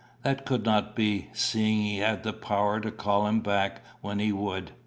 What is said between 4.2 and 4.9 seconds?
would.